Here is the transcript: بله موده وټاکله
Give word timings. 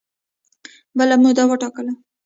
بله 0.97 1.15
موده 1.21 1.43
وټاکله 1.49 1.93